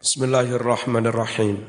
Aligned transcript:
Bismillahirrahmanirrahim. 0.00 1.60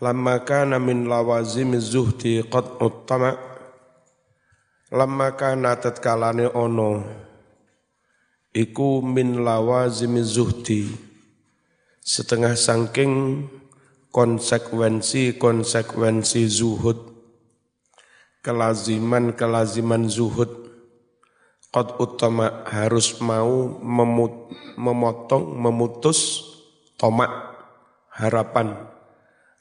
Lamma 0.00 0.48
kana 0.48 0.80
min 0.80 1.04
lawazim 1.04 1.76
zuhdi 1.76 2.40
qad 2.48 2.80
uttama 2.80 3.36
Lamma 4.88 5.36
kana 5.36 5.76
tatkalane 5.76 6.48
ono 6.56 7.04
iku 8.56 9.04
min 9.04 9.44
lawazim 9.44 10.16
zuhdi. 10.24 10.88
Setengah 12.00 12.56
sangking 12.56 13.44
konsekuensi-konsekuensi 14.08 16.48
zuhud. 16.48 16.96
Kelaziman-kelaziman 18.40 20.08
zuhud. 20.08 20.48
Qad 21.68 21.92
utama 22.00 22.64
harus 22.72 23.20
mau 23.20 23.68
memut, 23.84 24.48
memotong 24.80 25.60
memutus 25.60 26.41
tomak 27.02 27.34
harapan 28.14 28.78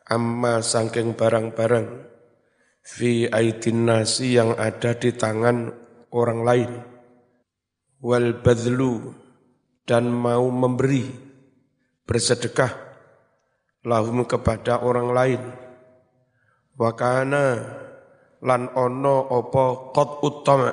amma 0.06 0.62
sangking 0.62 1.18
barang-barang 1.18 2.06
fi 2.86 3.26
aidin 3.34 3.90
nasi 3.90 4.38
yang 4.38 4.54
ada 4.62 4.94
di 4.94 5.10
tangan 5.10 5.74
orang 6.14 6.40
lain 6.46 6.72
wal 7.98 8.38
badlu 8.46 9.18
dan 9.90 10.14
mau 10.14 10.54
memberi 10.54 11.10
bersedekah 12.06 12.70
lahum 13.90 14.22
kepada 14.30 14.86
orang 14.86 15.10
lain. 15.10 15.42
Wakana 16.78 17.46
lan 18.46 18.70
ono 18.78 19.18
opo 19.18 19.90
kot 19.90 20.22
utama 20.22 20.70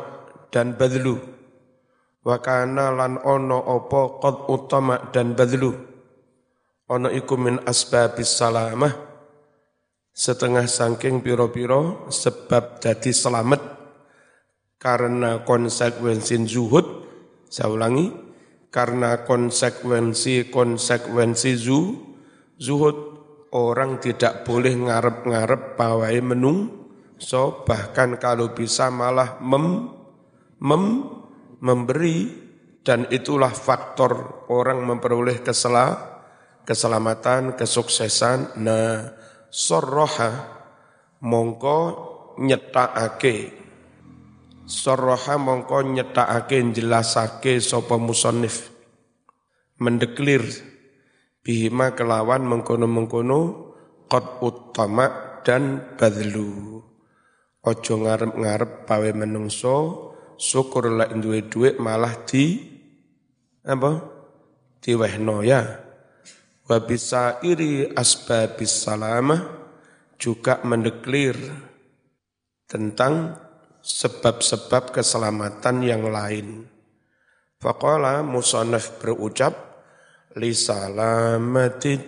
dan 0.52 0.76
badlu. 0.76 1.16
Wakana 2.28 2.92
lan 2.92 3.16
ono 3.24 3.56
opo 3.56 4.20
kot 4.20 4.52
utama 4.52 5.08
dan 5.16 5.32
badlu 5.32 5.87
Ono 6.88 7.12
iku 7.12 7.36
min 7.36 7.60
asbabis 7.68 8.32
salamah. 8.32 8.96
Setengah 10.08 10.64
sangking 10.64 11.20
piro-piro 11.20 12.08
sebab 12.08 12.80
jadi 12.80 13.12
selamat 13.12 13.60
karena 14.80 15.44
konsekuensi 15.44 16.48
zuhud. 16.48 17.04
Saya 17.52 17.68
ulangi 17.68 18.08
karena 18.72 19.28
konsekuensi-konsekuensi 19.28 21.50
zu, 21.60 21.92
zuhud 22.56 22.96
orang 23.52 24.00
tidak 24.00 24.48
boleh 24.48 24.72
ngarep-ngarep 24.72 25.76
pawai 25.76 26.16
menung. 26.24 26.88
So 27.20 27.68
bahkan 27.68 28.16
kalau 28.16 28.56
bisa 28.56 28.88
malah 28.88 29.36
mem, 29.44 29.92
mem, 30.56 31.04
memberi. 31.60 32.48
Dan 32.78 33.10
itulah 33.12 33.52
faktor 33.52 34.46
orang 34.48 34.80
memperoleh 34.80 35.44
kesalahan 35.44 36.17
keselamatan, 36.68 37.56
kesuksesan. 37.56 38.60
Nah, 38.60 39.16
sorroha 39.48 40.60
mongko 41.24 41.78
nyetakake. 42.36 43.56
Sorroha 44.68 45.40
mongko 45.40 45.96
nyetakake 45.96 46.60
jelasake 46.76 47.64
sopo 47.64 47.96
musonif. 47.96 48.68
Mendeklir 49.80 50.44
bihima 51.40 51.96
kelawan 51.96 52.44
mengkono-mengkono 52.44 53.72
kot 54.12 54.44
utama 54.44 55.40
dan 55.40 55.96
badlu. 55.96 56.84
Ojo 57.64 57.94
ngarep-ngarep 58.04 58.84
pawe 58.84 59.10
menungso, 59.16 59.76
syukur 60.36 60.92
lah 60.92 61.08
duwe-duwe 61.16 61.80
malah 61.80 62.12
di 62.28 62.60
apa? 63.64 63.92
Diwehno 64.78 65.42
ya 65.42 65.87
wa 66.68 66.84
bisa 66.84 67.40
iri 67.40 67.88
asbabis 67.96 68.84
salamah 68.84 69.40
juga 70.20 70.60
mendeklir 70.68 71.32
tentang 72.68 73.40
sebab-sebab 73.80 74.92
keselamatan 74.92 75.80
yang 75.80 76.04
lain. 76.12 76.68
Faqala 77.56 78.20
musannaf 78.20 79.00
berucap 79.00 79.56
li 80.36 80.52
salamatid 80.52 82.04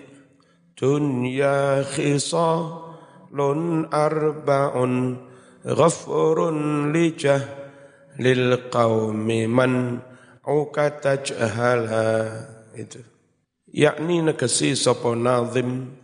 dunya 0.76 1.80
khisalun 1.88 3.88
arba'un 3.88 5.24
ghafurun 5.64 6.92
lijah 6.92 7.40
lil 8.20 8.68
qaumi 8.68 9.48
man 9.48 10.04
ukatajhala 10.44 12.04
itu 12.76 13.09
yakni 13.70 14.18
negesi 14.22 14.74
sapa 14.74 15.14
nazim 15.14 15.94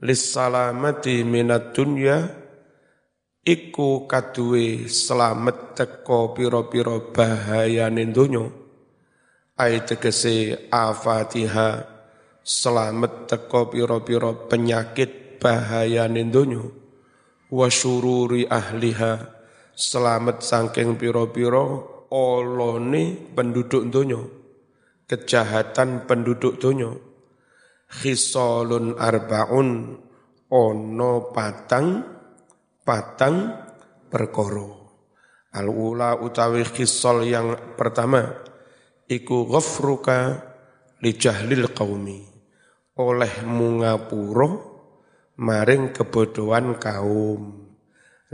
salamati 0.00 1.22
minat 1.24 1.76
dunya 1.76 2.28
iku 3.44 4.08
kaduwe 4.08 4.88
selamat 4.88 5.76
teko 5.76 6.32
piro-piro 6.32 7.12
bahayane 7.12 8.08
donya. 8.08 8.48
Ai 9.54 9.86
tegese 9.86 10.66
afatiha 10.72 11.86
selamat 12.42 13.30
teko 13.30 13.70
piro-piro 13.70 14.48
penyakit 14.50 15.38
bahayane 15.38 16.24
donya. 16.32 16.64
Wa 17.52 17.68
syururi 17.70 18.48
ahliha 18.48 19.30
selamat 19.76 20.42
saking 20.42 20.96
piro-piro 20.98 22.04
olone 22.10 23.30
penduduk 23.36 23.86
donya 23.92 24.43
kejahatan 25.14 26.10
penduduk 26.10 26.58
dunia. 26.58 26.90
Khisalun 27.86 28.98
arbaun 28.98 29.94
ono 30.50 31.12
patang 31.30 32.02
patang 32.82 33.54
perkoro. 34.10 34.90
Al-ula 35.54 36.18
utawi 36.18 36.66
khisal 36.66 37.22
yang 37.22 37.78
pertama 37.78 38.26
iku 39.06 39.46
ghafruka 39.46 40.42
li 40.98 41.14
jahlil 41.14 41.70
qaumi 41.70 42.18
oleh 42.98 43.46
mungapuro 43.46 44.50
maring 45.38 45.94
kebodohan 45.94 46.74
kaum. 46.82 47.62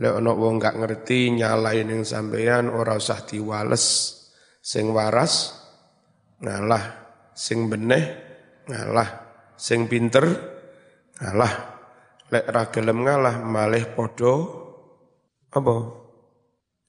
Lek 0.00 0.16
ana 0.16 0.32
wong 0.32 0.56
gak 0.56 0.80
ngerti 0.80 1.36
nyalain 1.36 1.92
yang 1.92 2.08
sampeyan 2.08 2.72
ora 2.72 2.97
usah 2.97 3.20
diwales 3.28 4.16
sing 4.64 4.97
waras 4.97 5.59
ngalah 6.41 6.84
sing 7.37 7.69
beneh 7.69 8.05
ngalah 8.69 9.09
sing 9.61 9.87
pinter 9.87 10.25
ngalah. 11.21 11.55
Lek 12.31 12.47
ra 12.47 12.71
gelem 12.71 13.03
ngalah 13.03 13.43
malih 13.43 13.91
padha 13.91 14.34
apa? 15.51 15.75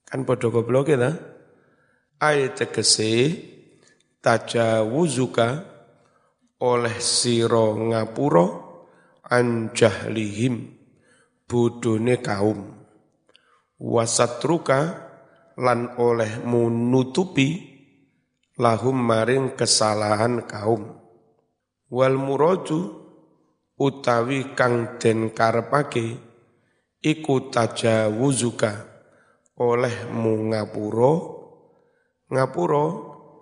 Kan 0.06 0.22
padha 0.22 0.48
goblok 0.54 0.94
ya 0.94 1.10
ayat 2.22 2.54
tegese 2.54 3.34
tajawuzuka 4.22 5.66
oleh 6.62 6.96
siro 7.02 7.74
ngapuro 7.74 8.46
anjahlihim 9.26 10.78
budone 11.50 12.22
kaum. 12.22 12.86
Wasatruka 13.82 15.10
lan 15.58 15.98
oleh 15.98 16.38
menutupi 16.46 17.71
lahum 18.60 18.96
maring 18.96 19.56
kesalahan 19.56 20.44
kaum. 20.44 20.98
Wal 21.92 22.16
muradu 22.16 23.04
utawi 23.76 24.56
kang 24.56 24.96
den 24.96 25.32
karepake 25.32 26.16
iku 27.04 27.52
tajawuzuka 27.52 28.72
oleh 29.60 30.08
mu 30.08 30.52
ngapura. 30.52 31.14
Ngapura 32.32 32.84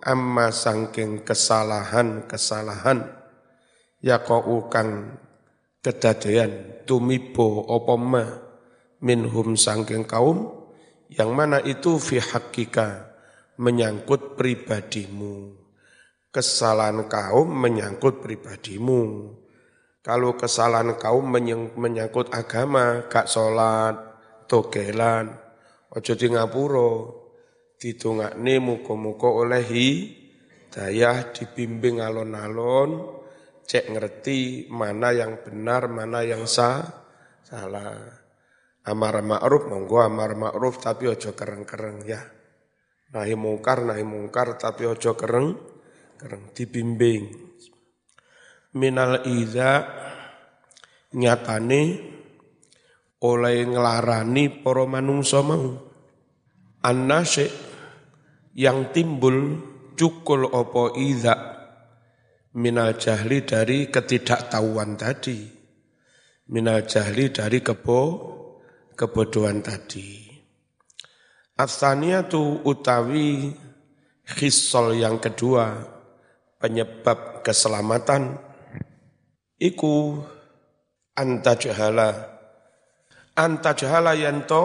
amma 0.03 0.51
sangking 0.51 1.23
kesalahan-kesalahan 1.23 3.21
yaqau 4.01 4.67
kang 4.67 5.21
kedadayan 5.79 6.83
tumibo 6.83 7.63
apa 7.69 7.95
ma 7.95 8.25
minhum 9.01 9.53
sangking 9.57 10.03
kaum 10.03 10.49
yang 11.07 11.31
mana 11.33 11.61
itu 11.61 12.01
fi 12.01 12.17
hakika 12.17 13.10
menyangkut 13.61 14.33
pribadimu. 14.33 15.53
Kesalahan 16.33 17.05
kaum 17.05 17.53
menyangkut 17.53 18.25
pribadimu. 18.25 19.37
Kalau 20.01 20.33
kesalahan 20.33 20.97
kaum 20.97 21.29
menyangkut 21.77 22.33
agama, 22.33 23.05
gak 23.05 23.29
sholat, 23.29 23.93
togelan, 24.49 25.29
ojo 25.93 26.13
di 26.17 26.27
ngapuro, 26.33 26.93
ditungakne 27.77 28.57
muko-muko 28.57 29.45
olehi, 29.45 30.17
daya 30.73 31.29
dibimbing 31.29 32.01
alon-alon, 32.01 33.21
cek 33.69 33.93
ngerti 33.93 34.71
mana 34.73 35.13
yang 35.13 35.45
benar, 35.45 35.85
mana 35.85 36.25
yang 36.25 36.49
sah, 36.49 36.81
salah. 37.45 37.93
Amar 38.81 39.21
ma'ruf, 39.21 39.69
monggo 39.69 40.01
amar 40.01 40.33
ma'ruf, 40.33 40.81
tapi 40.81 41.05
ojo 41.05 41.37
kereng-kereng 41.37 42.01
ya. 42.09 42.40
Nahi 43.11 43.35
mungkar, 43.35 43.83
nahi 43.83 44.07
mungkar, 44.07 44.55
tapi 44.55 44.87
ojo 44.87 45.19
kereng, 45.19 45.51
kereng 46.15 46.55
dibimbing. 46.55 47.51
minal 48.71 49.27
idza 49.27 49.83
nyatane 51.11 51.81
oleh 53.19 53.57
ngelarani 53.67 54.63
para 54.63 54.87
manungsa 54.87 55.43
mau. 55.43 55.91
Yang 58.51 58.79
timbul 58.91 59.37
cukul 59.95 60.49
opo 60.49 60.95
idza 60.95 61.35
minal 62.57 62.95
jahli 62.95 63.43
dari 63.43 63.87
ketidaktahuan 63.87 64.95
tadi. 64.95 65.39
Minal 66.51 66.83
jahli 66.83 67.31
dari 67.31 67.63
kebo 67.63 68.01
kebodohan 68.91 69.63
tadi 69.63 70.20
tu 72.29 72.61
utawi 72.65 73.53
khisol 74.25 74.95
yang 74.97 75.19
kedua 75.19 75.81
penyebab 76.61 77.41
keselamatan 77.45 78.37
iku 79.57 80.21
antajahala 81.17 82.31
antajahala 83.35 84.13
yanto 84.17 84.63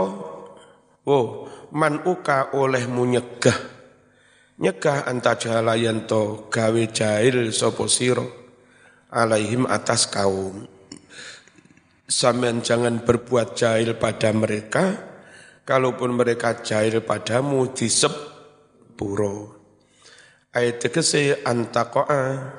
oh 1.06 1.46
man 1.72 2.02
uka 2.06 2.54
olehmu 2.54 3.06
nyegah. 3.06 3.58
Nyegah 4.56 5.04
antajahala 5.04 5.76
yanto 5.76 6.48
gawe 6.48 6.82
jahil 6.88 7.52
sopo 7.52 7.84
siro 7.92 8.24
alaihim 9.12 9.68
atas 9.68 10.08
kaum. 10.08 10.64
Sampean 12.06 12.62
jangan 12.62 13.02
berbuat 13.02 13.58
jahil 13.58 13.98
pada 13.98 14.30
mereka, 14.30 14.94
kalaupun 15.66 16.14
mereka 16.14 16.62
jahil 16.62 17.02
padamu 17.02 17.74
disep 17.74 18.14
puro. 18.94 19.58
Ayat 20.54 20.80
tegese 20.80 21.42
antakoa. 21.42 22.54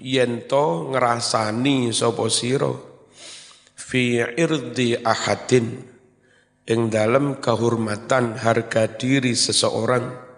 Yento 0.00 0.88
ngerasani 0.90 1.92
sopo 1.92 2.26
siro 2.32 3.06
fi 3.78 4.18
irdi 4.20 4.98
ahadin. 4.98 5.86
Ing 6.70 6.80
dalam 6.92 7.38
kehormatan 7.40 8.36
harga 8.36 8.90
diri 8.90 9.32
seseorang. 9.32 10.28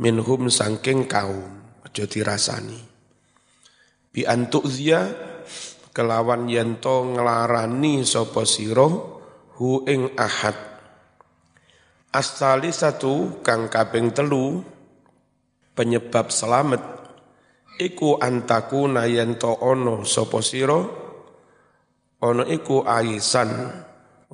Minhum 0.00 0.48
sangking 0.48 1.10
kaum. 1.10 1.44
Aja 1.84 2.08
dirasani. 2.08 2.80
Bi 4.10 4.22
antukzia 4.26 5.10
kelawan 5.94 6.50
yento 6.50 7.06
ngelarani 7.06 8.02
sopo 8.02 8.42
siro 8.42 9.13
hu 9.58 9.86
ing 9.86 10.14
ahad. 10.18 10.56
Astali 12.14 12.70
satu 12.70 13.42
kang 13.42 13.66
kaping 13.66 14.14
telu 14.14 14.62
penyebab 15.74 16.30
selamat 16.30 16.82
iku 17.78 18.22
antaku 18.22 18.86
nayento 18.86 19.50
ono 19.50 20.06
sopo 20.06 20.38
siro 20.38 20.80
ono 22.22 22.46
iku 22.46 22.86
aisan 22.86 23.50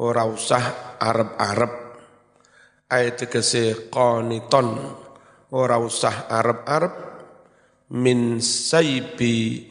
ora 0.00 0.24
usah 0.28 0.96
arep-arep. 1.00 1.72
Ayat 2.90 3.14
tegese 3.22 3.88
qaniton 3.88 4.68
ora 5.56 5.76
usah 5.80 6.28
arep-arep. 6.28 6.94
Min 7.90 8.38
saibi 8.38 9.66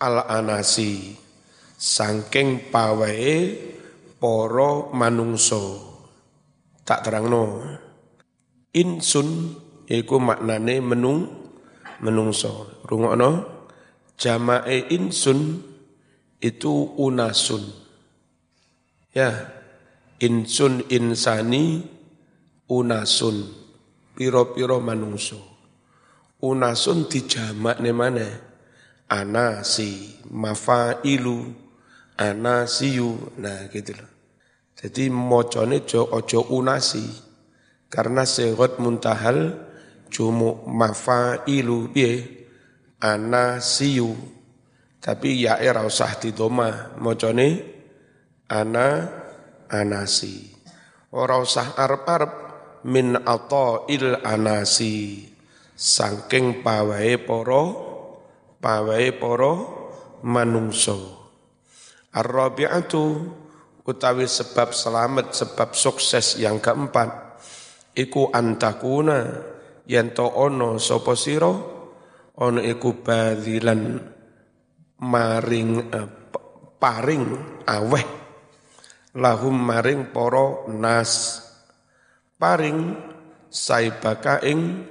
al 0.00 0.24
anasi 0.32 1.12
sangking 1.76 2.72
pawae 2.72 3.36
poro 4.18 4.90
manungso 4.92 5.62
tak 6.82 7.06
terangno 7.06 7.62
insun 8.74 9.54
iku 9.86 10.18
maknane 10.18 10.82
menung 10.82 11.26
menungso 12.02 12.82
rungokno 12.86 13.58
jamae 14.18 14.90
insun 14.90 15.62
itu 16.38 16.94
unasun. 16.98 17.62
Ya, 19.14 19.50
insun 20.22 20.86
insani 20.90 21.82
unasun. 22.70 23.54
Piro-piro 24.18 24.82
manungso. 24.82 25.38
Unasun 26.42 27.06
dijamak 27.06 27.78
ne 27.78 27.92
mana? 27.94 28.28
Anasi, 29.08 30.18
mafailu, 30.30 31.54
anasiyu. 32.18 33.38
Nah 33.38 33.70
gitu 33.70 33.94
loh. 33.94 34.10
Jadi 34.74 35.08
mocone 35.08 35.86
jo 35.86 36.02
ojo 36.04 36.50
unasi. 36.50 37.06
Karena 37.88 38.28
segot 38.28 38.76
muntahal 38.82 39.56
jumu 40.12 40.60
mafailu 40.68 41.88
biye 41.88 42.44
anasiyu 43.00 44.12
tapi 44.98 45.46
ya 45.46 45.56
era 45.62 45.86
usah 45.86 46.18
didoma 46.18 46.98
mocone 46.98 47.62
ana 48.50 49.06
anasi. 49.70 50.52
Ora 51.14 51.40
usah 51.40 51.78
arep-arep 51.78 52.32
min 52.84 53.16
il 53.88 54.06
anasi. 54.20 55.24
Saking 55.78 56.66
pawae 56.66 57.22
poro 57.22 57.62
pawae 58.58 59.14
poro 59.14 59.52
manungso. 60.26 61.17
Ar-rabi'atu 62.18 63.04
utawi 63.86 64.26
sebab 64.26 64.74
selamat, 64.74 65.38
sebab 65.38 65.70
sukses 65.78 66.34
yang 66.42 66.58
keempat 66.58 67.38
iku 67.94 68.34
antakuna 68.34 69.38
yen 69.86 70.10
to 70.10 70.26
ono 70.26 70.82
sapa 70.82 71.14
sira? 71.14 71.54
Ono 72.38 72.60
iku 72.62 72.98
badilan 72.98 74.02
maring 74.98 75.70
uh, 75.94 76.10
paring 76.82 77.24
aweh. 77.66 78.06
Lahum 79.18 79.54
maring 79.54 80.10
poro 80.10 80.66
nas. 80.74 81.42
Paring 82.38 82.94
saibaka 83.50 84.42
ing 84.46 84.86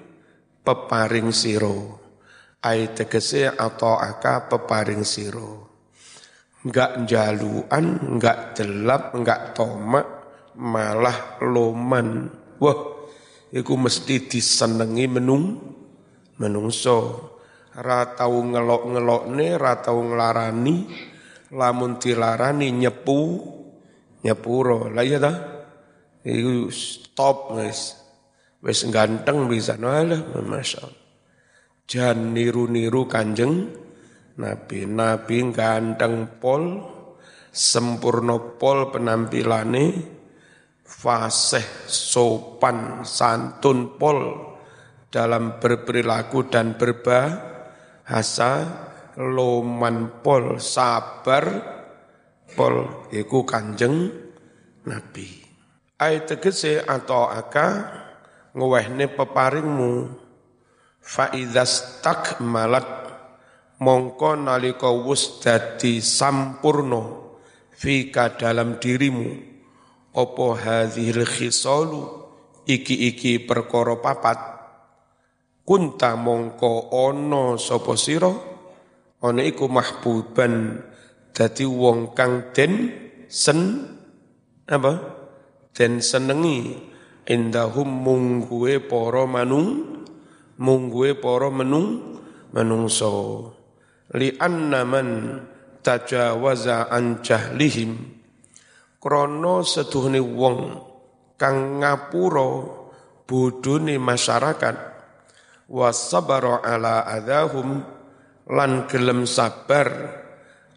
peparing 0.64 1.32
siro 1.32 1.96
ai 2.60 2.92
tegese 2.92 3.48
atau 3.48 3.96
aka 3.96 4.52
peparing 4.52 5.08
siro 5.08 5.67
enggak 6.68 7.08
jaluan 7.08 7.86
enggak 8.04 8.54
delap 8.60 9.16
enggak 9.16 9.56
tomak 9.56 10.06
malah 10.60 11.40
loman 11.40 12.28
wah 12.60 13.08
iku 13.56 13.74
mesti 13.80 14.28
disenengi 14.28 15.06
menung 15.08 15.46
menungso 16.38 17.32
ra 17.78 18.18
tau 18.18 18.42
ngelok-ngelokne, 18.42 19.48
ra 19.54 19.78
tau 19.78 20.02
nglarani, 20.02 20.90
lamun 21.54 22.02
dilarani 22.02 22.74
nyepu, 22.74 23.22
nyepuro. 24.26 24.90
Lah 24.90 25.06
iya 25.06 25.22
ta? 25.22 25.34
Iku 26.26 26.74
stop 26.74 27.54
guys. 27.54 27.94
Wis 28.58 28.90
ganteng 28.90 29.46
bisa 29.46 29.78
no 29.78 29.94
alah, 29.94 30.18
masya 30.42 30.82
Jangan 31.88 32.34
niru-niru 32.34 33.06
kanjeng 33.06 33.70
Nabi. 34.38 34.86
Nabi 34.86 35.38
ganteng 35.50 36.38
pol, 36.38 36.78
sempurna 37.50 38.38
pol 38.38 38.94
penampilane, 38.94 39.86
fasih, 40.86 41.66
sopan, 41.90 43.02
santun 43.02 43.98
pol 43.98 44.48
dalam 45.10 45.58
berperilaku 45.58 46.52
dan 46.52 46.78
berbah 46.78 47.28
hasa 48.06 48.70
loman 49.18 50.22
pol 50.22 50.62
sabar 50.62 51.46
pol 52.54 53.08
iku 53.10 53.42
kanjeng 53.44 54.14
nabi 54.86 55.28
ai 55.98 56.22
tegese 56.24 56.86
atau 56.86 57.28
aka 57.28 57.68
ngwehne 58.54 59.10
peparingmu 59.10 59.92
fa 61.02 61.34
tak 62.04 62.38
malat 62.44 62.86
mongko 63.78 64.38
nalika 64.38 64.90
wus 64.90 65.42
dadi 65.42 66.02
sampurno 66.02 67.34
fika 67.74 68.34
dalam 68.34 68.82
dirimu 68.82 69.28
opo 70.18 70.58
hadhil 70.58 71.26
khisalu? 71.26 72.26
Iki-iki 72.68 73.48
perkara 73.48 73.96
papat. 73.96 74.40
Kunta 75.64 76.20
mongko 76.20 76.92
ono 76.92 77.56
sapa 77.56 77.96
sira? 77.96 78.28
Ana 79.24 79.40
iku 79.40 79.72
mahbuban 79.72 80.84
dadi 81.32 81.64
wong 81.64 82.12
kang 82.12 82.52
den 82.52 82.92
sen 83.32 83.88
apa? 84.68 84.94
Den 85.72 86.04
senengi. 86.04 86.90
Indahum 87.28 87.88
mungguwe 87.88 88.80
para 88.88 89.28
manung 89.28 90.00
mungguwe 90.56 91.20
para 91.20 91.52
menung 91.52 92.20
menungso 92.56 93.57
li 94.18 94.34
annaman 94.36 95.40
tajawaza 95.86 96.90
an 96.90 97.22
jahlihim. 97.22 98.18
Krana 98.98 99.62
seduhne 99.62 100.20
wong 100.20 100.82
kang 101.38 101.80
ngapura 101.80 102.50
bodhone 103.30 103.96
masyarakat. 104.02 104.76
Wasabara 105.70 106.64
ala 106.64 107.06
adahum 107.06 107.84
lan 108.50 108.88
gelem 108.90 109.28
sabar 109.28 109.88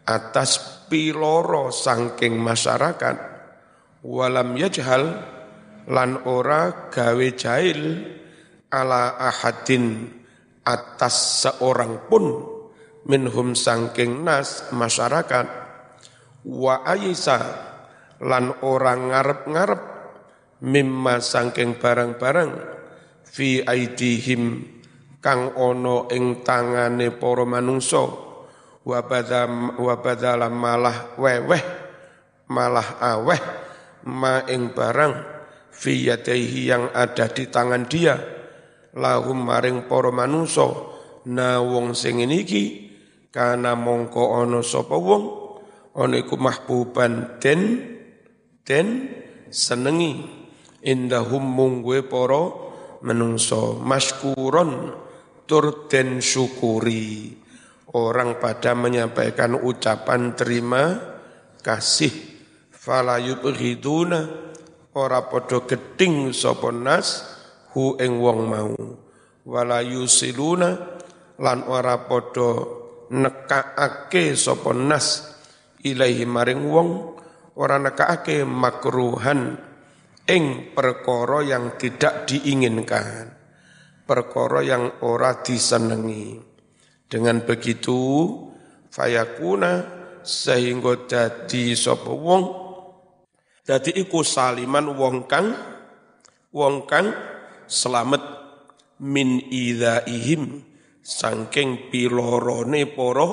atas 0.05 0.85
piloro 0.91 1.73
sangking 1.73 2.37
masyarakat. 2.37 3.17
Walam 4.05 4.53
yajhal 4.59 5.03
lan 5.89 6.23
ora 6.27 6.91
gawe 6.91 7.27
jahil 7.33 8.05
ala 8.69 9.17
ahadin 9.17 10.07
atas 10.67 11.47
seorang 11.47 12.05
pun 12.05 12.25
minhum 13.05 13.57
sangking 13.57 14.21
nas 14.21 14.69
masyarakat. 14.73 15.47
Wa 16.41 16.81
ayisa 16.85 17.37
lan 18.21 18.53
orang 18.65 19.13
ngarep-ngarep 19.13 19.81
mimma 20.61 21.21
sangking 21.21 21.77
barang-barang 21.77 22.51
fi 23.25 23.65
aidihim 23.65 24.61
kang 25.21 25.53
ono 25.57 26.09
ing 26.09 26.45
tangane 26.45 27.13
para 27.13 27.45
manungsa. 27.45 28.03
Wa 28.81 28.99
wa 29.77 29.95
badala 30.01 30.49
malah 30.49 31.13
weweh 31.13 31.63
malah 32.49 32.97
aweh 32.97 33.41
ma 34.09 34.41
ing 34.49 34.73
barang 34.73 35.13
fi 35.69 36.09
yadaihi 36.09 36.61
yang 36.73 36.89
ada 36.89 37.29
di 37.29 37.45
tangan 37.47 37.85
dia. 37.85 38.17
Lahum 38.91 39.47
maring 39.47 39.87
para 39.87 40.11
manungsa. 40.11 40.89
Na 41.21 41.61
wong 41.61 41.93
sing 41.93 42.25
iki 42.25 42.90
kana 43.31 43.79
mongko 43.79 44.43
ana 44.43 44.59
sapa 44.59 44.99
wong 44.99 45.23
ana 45.95 46.19
iku 46.19 46.35
mahbuban 46.35 47.39
den 47.39 47.61
den 48.67 48.87
senengi 49.47 50.23
indahum 50.83 51.43
mungwe 51.43 52.03
para 52.03 52.51
menungso 53.01 53.79
maskuron 53.81 54.95
tur 55.45 55.91
den 55.91 56.23
syukuri. 56.23 57.37
Orang 57.91 58.39
pada 58.39 58.71
menyampaikan 58.71 59.59
ucapan 59.59 60.31
terima 60.31 60.95
kasih. 61.59 62.07
Fala 62.71 63.19
yubghiduna 63.19 64.31
ora 64.95 65.27
podo 65.27 65.67
geding 65.67 66.31
sapa 66.31 66.71
nas 66.71 67.27
hu 67.75 67.99
ing 67.99 68.15
wong 68.23 68.39
mau. 68.47 68.75
Wala 69.43 69.83
yusiluna 69.83 70.69
lan 71.35 71.67
ora 71.67 72.07
podo 72.07 72.80
nekaake 73.11 74.33
sapa 74.39 74.71
nas 74.71 75.35
ilahi 75.83 76.23
maring 76.23 76.63
wong 76.63 76.89
ora 77.59 77.75
nekaake 77.75 78.47
makruhan 78.47 79.59
ing 80.31 80.71
perkara 80.71 81.43
yang 81.43 81.75
tidak 81.75 82.23
diinginkan 82.31 83.41
perkara 84.11 84.59
yang 84.59 85.03
ora 85.07 85.39
disenengi. 85.39 86.39
Dengan 87.11 87.43
begitu 87.43 88.27
fayakuna 88.91 89.83
sehingga 90.23 90.95
dadi 91.07 91.75
sapa 91.75 92.11
wong 92.11 92.43
dadi 93.67 93.91
iku 93.99 94.23
saliman 94.23 94.95
wong 94.95 95.27
kang 95.27 95.51
wong 96.55 96.87
kang 96.87 97.11
selamat 97.67 98.23
min 99.03 99.43
idzaihim 99.47 100.70
saking 101.01 101.89
pilorone 101.89 102.85
para 102.85 103.27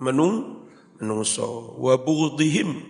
menung 0.00 0.64
menungso 1.00 1.76
wa 1.80 1.96
budhihim 1.96 2.84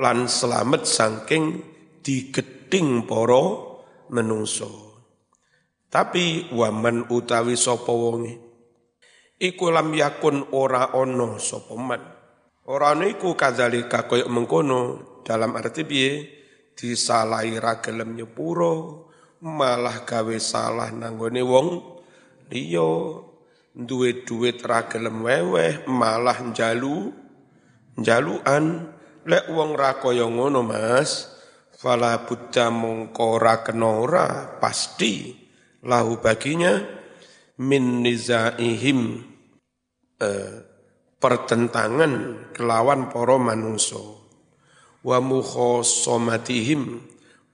lan 0.00 0.26
selamat 0.26 0.88
saking 0.88 1.62
digeding 2.00 3.04
para 3.06 3.44
menungso 4.10 4.84
tapi 5.94 6.50
waman 6.50 7.06
utawi 7.06 7.54
sapa 7.54 7.94
wonge? 7.94 8.42
Iku 9.38 9.70
lam 9.70 9.94
yakun 9.94 10.50
ora 10.50 10.90
ana 10.90 11.38
sapa 11.38 11.78
man. 11.78 12.02
Ora 12.66 12.98
ana 12.98 13.06
iku 13.06 13.38
kadzalika 13.38 14.02
mengkono 14.26 15.22
dalam 15.22 15.54
arti 15.54 15.86
piye? 15.86 16.10
Disalahi 16.74 17.62
ra 17.62 17.78
gelem 17.78 18.18
nyepuro 18.18 19.06
malah 19.38 20.02
gawe 20.02 20.34
salah 20.42 20.90
nanggone 20.90 21.38
wong 21.46 21.68
liya 22.50 22.90
duwe 23.74 24.22
duit 24.22 24.62
ra 24.62 24.86
gelem 24.86 25.26
weweh 25.26 25.82
malah 25.90 26.38
njalu 26.40 27.10
njaluan. 27.98 28.94
Lek 29.24 29.48
wong 29.50 29.72
ra 29.74 29.98
kaya 29.98 30.28
ngono 30.28 30.60
Mas 30.62 31.32
fala 31.74 32.22
buddha 32.28 32.70
mongko 32.70 33.40
ra 33.42 33.66
kena 33.66 33.90
pasti. 34.62 35.34
Lahu 35.84 36.16
baginya 36.22 36.80
min 37.60 38.00
nizaihim 38.00 39.20
eh, 40.20 40.54
pertentangan 41.20 42.12
kelawan 42.56 43.12
para 43.12 43.36
manungso 43.36 44.28
wa 45.04 45.20
mukhosomatihim 45.20 47.00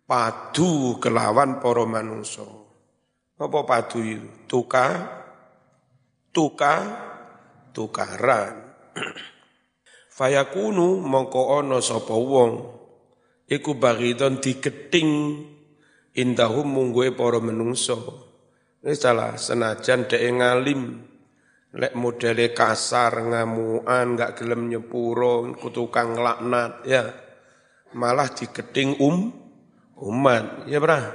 padu 0.07 0.99
kelawan 1.03 1.59
para 1.59 1.83
manungso 1.87 2.71
apa 3.41 3.59
padu 3.65 3.99
itu? 4.05 4.29
Tuka 4.45 4.87
tuka 6.31 6.77
tukaran 7.75 8.75
fayakunu 10.17 11.03
mongko 11.03 11.59
ana 11.59 11.79
sapa 11.83 12.15
wong 12.15 12.81
iku 13.51 13.75
bagidon 13.75 14.39
diketing 14.39 15.11
indahum 16.15 16.67
mungguwe 16.67 17.15
para 17.15 17.39
menungso. 17.39 18.27
Ini 18.81 18.97
salah 18.97 19.37
senajan 19.37 20.09
dek 20.09 20.23
ngalim, 20.25 21.05
lek 21.77 21.93
modele 21.93 22.57
kasar, 22.57 23.13
ngamuan, 23.13 24.17
gak 24.17 24.41
gelem 24.41 24.73
nyepuro, 24.73 25.53
kutukang 25.61 26.17
laknat, 26.17 26.87
ya. 26.89 27.05
Malah 27.93 28.31
diketing 28.33 29.03
um, 29.03 29.35
umat, 30.01 30.65
ya 30.71 30.81
brah. 30.81 31.13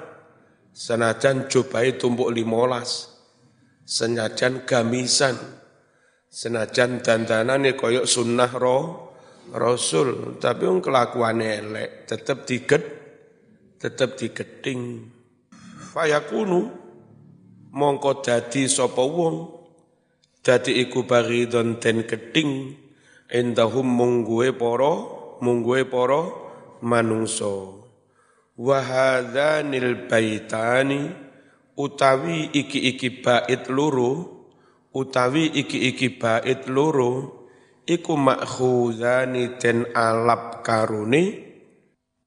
Senajan 0.75 1.47
cobai 1.47 1.95
tumbuk 1.95 2.29
limolas, 2.29 3.14
senajan 3.85 4.65
gamisan, 4.65 5.37
senajan 6.27 7.05
dandanane 7.05 7.77
koyok 7.77 8.09
sunnah 8.09 8.51
roh, 8.51 9.13
Rasul, 9.53 10.41
tapi 10.41 10.65
um 10.65 10.81
kelakuan 10.81 11.37
elek, 11.37 12.09
tetap 12.09 12.49
diget, 12.49 12.81
tetap 13.77 14.17
digeting. 14.17 15.13
Fayakunu 15.93 16.85
mongko 17.75 18.25
dadi 18.25 18.65
sapa 18.65 19.05
wong 19.05 19.51
dadi 20.39 20.79
iku 20.81 21.03
baridon 21.03 21.77
den 21.83 22.07
geding 22.07 22.71
endahum 23.27 23.83
mungguwe 23.83 24.55
para 24.55 24.93
mungguwe 25.43 25.83
para 25.83 26.21
manungso 26.79 27.83
wa 28.55 28.79
hadzanil 28.79 30.07
baitani 30.07 31.24
utawi 31.75 32.51
iki-iki 32.55 33.19
bait 33.19 33.67
loro 33.67 34.31
utawi 34.95 35.51
iki-iki 35.51 36.15
bait 36.15 36.67
loro 36.71 37.45
iku 37.83 38.15
makhuzani 38.15 39.59
den 39.59 39.85
alap 39.91 40.63
karune 40.63 41.45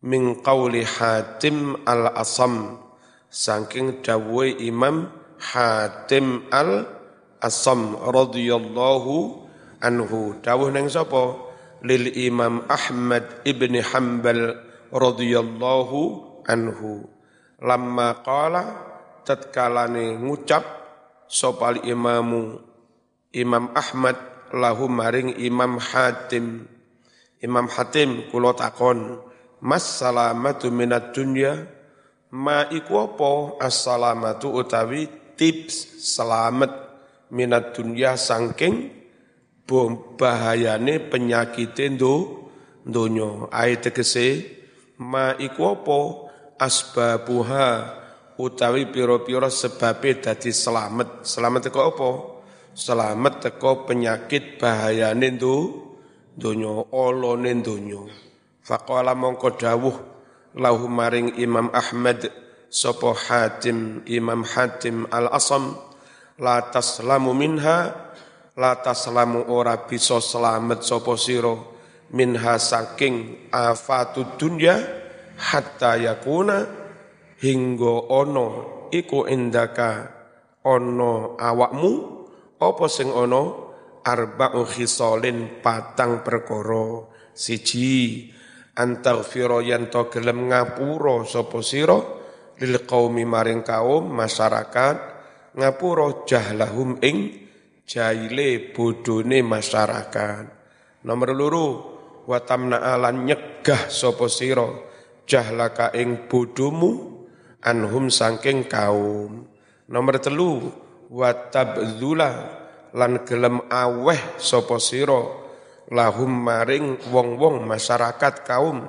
min 0.04 0.38
qawli 0.44 0.86
Hatim 0.86 1.82
al-Asam 1.82 2.78
saking 3.26 4.04
dawuh 4.04 4.46
Imam 4.46 5.10
Hatim 5.40 6.46
al-Asam 6.54 7.98
radhiyallahu 7.98 9.14
anhu. 9.82 10.38
Dawuh 10.38 10.70
nang 10.70 10.86
sapa? 10.86 11.50
Lil 11.82 12.10
Imam 12.14 12.66
Ahmad 12.66 13.42
ibni 13.46 13.82
Hanbal 13.82 14.58
radhiyallahu 14.90 16.00
anhu. 16.46 17.06
Lamma 17.62 18.22
qala 18.22 18.87
tatkalane 19.28 20.16
ngucap 20.16 20.64
sapa 21.28 21.76
imamu 21.84 22.56
Imam 23.36 23.68
Ahmad 23.76 24.16
lahu 24.56 24.88
maring 24.88 25.36
Imam 25.36 25.76
Hatim 25.76 26.64
Imam 27.44 27.68
Hatim 27.68 28.32
kula 28.32 28.56
takon 28.56 29.20
Mas 29.60 29.84
salamatu 29.84 30.72
minat 30.72 31.12
dunya 31.12 31.68
ma 32.32 32.64
iku 32.72 33.04
apa 33.04 33.32
as-salamatu 33.64 34.54
utawi 34.54 35.08
tips 35.34 35.98
selamat 35.98 36.70
minat 37.34 37.74
dunya 37.74 38.14
sangking 38.14 38.94
bahayane 40.16 40.96
penyakit 41.10 41.76
endo 41.76 42.48
donya 42.86 43.50
ayat 43.52 43.90
tegese 43.90 44.46
ma 44.96 45.36
iku 45.36 45.76
apa 45.76 45.98
asbabuha 46.56 47.68
utawi 48.38 48.86
piro-piro 48.88 49.50
sebabe 49.50 50.22
dadi 50.22 50.54
selamat 50.54 51.26
selamat 51.26 51.60
teko 51.68 51.80
apa? 51.90 52.10
Selamat 52.78 53.34
teko 53.42 53.90
penyakit 53.90 54.62
bahayane 54.62 55.34
ndo 55.34 55.54
donya 56.38 56.86
olone 56.94 57.52
donya. 57.58 58.06
Faqala 58.62 59.18
mongko 59.18 59.58
dawuh 59.58 59.96
lahu 60.54 60.86
maring 60.86 61.34
Imam 61.42 61.74
Ahmad 61.74 62.30
sapa 62.70 63.10
Hatim 63.18 64.06
Imam 64.06 64.46
Hatim 64.46 65.10
Al-Asam 65.10 65.74
la 66.38 66.62
taslamu 66.70 67.34
minha 67.34 67.90
lata 68.54 68.94
selamu 68.94 69.50
ora 69.50 69.74
bisa 69.86 70.22
selamat 70.22 70.86
sapa 70.86 71.18
sira 71.18 71.54
minha 72.14 72.54
saking 72.58 73.48
afatu 73.50 74.38
dunya 74.38 74.78
hatta 75.38 75.98
yakuna 75.98 76.87
hingga 77.38 78.10
ono 78.10 78.46
iku 78.90 79.28
indaka 79.30 80.10
ono 80.66 81.38
awakmu 81.38 81.92
apa 82.58 82.86
sing 82.90 83.14
ono? 83.14 83.66
Arba'u 84.08 84.64
khisalin 84.64 85.60
patang 85.60 86.24
perkara. 86.24 87.04
Siji 87.36 88.26
antaghfira 88.74 89.60
yen 89.60 89.92
to 89.92 90.08
gelem 90.08 90.48
ngapura 90.48 91.22
sapa 91.28 91.60
sira? 91.60 91.98
Lil 92.58 92.82
qaumi 92.88 93.22
maring 93.22 93.62
kaum 93.62 94.10
masyarakat 94.10 94.96
ngapura 95.54 96.24
jahlahum 96.24 96.98
ing 97.04 97.46
jaile 97.84 98.72
bodone 98.72 99.44
masyarakat. 99.44 100.44
Nomor 101.04 101.30
loro 101.36 101.66
wa 102.26 102.38
tamna 102.42 102.80
alan 102.80 103.28
nyegah 103.28 103.92
sapa 103.92 104.26
sira? 104.32 104.66
Jahlaka 105.28 105.92
ing 105.92 106.26
bodomu 106.26 107.17
anhum 107.64 108.10
sangking 108.12 108.66
kaum 108.66 109.46
nomor 109.88 110.16
telu 110.22 110.70
wa 111.08 111.32
tabdzula 111.32 112.30
lan 112.92 113.24
gelem 113.24 113.64
aweh 113.68 114.38
sapa 114.40 114.76
sira 114.80 115.22
lahum 115.88 116.28
maring 116.28 117.00
wong-wong 117.08 117.64
masyarakat 117.64 118.44
kaum 118.44 118.84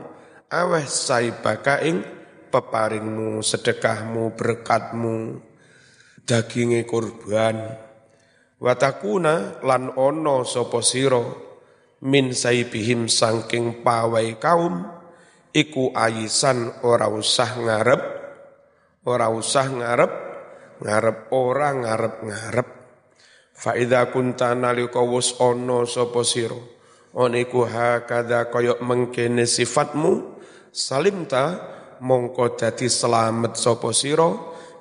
aweh 0.52 0.86
saibaka 0.86 1.80
ing 1.86 2.04
peparingmu, 2.50 3.46
sedekahmu, 3.46 4.34
berkatmu, 4.34 5.38
daginge 6.26 6.84
kurban. 6.90 7.78
Watakuna 8.60 9.64
lan 9.64 9.96
ono 9.96 10.44
sapa 10.44 10.84
sira 10.84 11.24
min 12.04 12.36
saibihim 12.36 13.08
saking 13.08 13.86
pawai 13.86 14.36
kaum 14.36 14.84
iku 15.56 15.96
ayisan 15.96 16.84
ora 16.84 17.08
usah 17.08 17.56
ngarep 17.56 18.19
ora 19.10 19.34
usah 19.34 19.66
ngarep 19.74 20.14
ngarep 20.86 21.18
ora 21.34 21.74
ngarep-ngarep 21.74 22.70
fa 23.58 23.74
idza 23.74 24.06
kunta 24.14 24.54
nalika 24.54 25.02
wis 25.02 25.34
ana 25.42 25.90
sapa 25.90 26.22
sira 26.22 26.62
oniku 27.18 27.66
hakada 27.66 28.54
koyok 28.54 28.86
mengkene 28.86 29.50
sifatmu 29.50 30.38
salimta 30.70 31.58
mongko 32.06 32.54
dadi 32.54 32.86
selamat 32.86 33.58
sapa 33.58 33.90
sira 33.90 34.30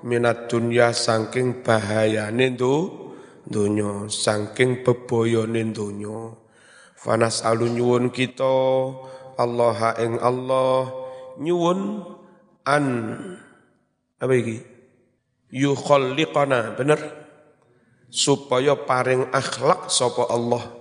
minat 0.04 0.46
dunya 0.46 0.92
saking 0.92 1.64
bahayane 1.64 2.54
ndu 2.54 3.08
donya 3.48 4.06
saking 4.12 4.84
bebayane 4.84 5.72
donya. 5.72 6.36
Fanas 6.98 7.46
alun 7.46 7.78
nyuwun 7.78 8.04
kita 8.12 8.58
Allah 9.38 9.94
ing 10.02 10.18
Allah 10.20 10.90
nyuwun 11.38 12.02
an 12.66 12.86
apa 14.18 14.34
iki? 14.34 14.58
Yukhalliqana 15.54 16.76
bener? 16.76 17.00
Supaya 18.08 18.74
paring 18.74 19.30
akhlak 19.32 19.92
sapa 19.92 20.32
Allah 20.32 20.78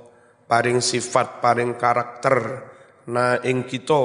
paring 0.47 0.79
sifat 0.79 1.43
paring 1.43 1.75
karakter 1.75 2.63
na 3.11 3.37
ing 3.43 3.67
kita 3.67 3.99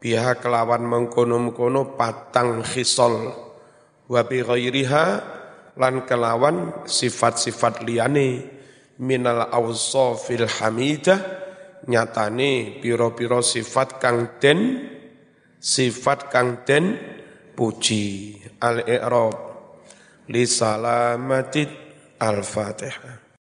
biha 0.00 0.40
kelawan 0.40 0.88
mengkono-mengkono 0.88 2.00
patang 2.00 2.64
khisol 2.64 3.28
wa 4.08 4.20
bi 4.24 4.40
ghairiha 4.40 5.04
lan 5.76 6.08
kelawan 6.08 6.88
sifat-sifat 6.88 7.84
liyane. 7.84 8.58
Minal 9.00 9.48
awsafil 9.48 10.44
hamidah 10.44 11.16
nyatane 11.88 12.80
piro-piro 12.84 13.40
sifat 13.40 13.96
kang 13.96 14.36
den 14.36 14.92
sifat 15.56 16.28
kang 16.28 16.68
den 16.68 17.00
puji 17.56 18.36
al-i'rab. 18.60 19.36
Li 20.30 20.46
salamatit 20.46 21.70
al-fatihah 22.20 23.19